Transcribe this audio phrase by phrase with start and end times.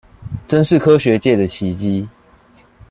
[0.47, 2.07] 真是科學界的奇蹟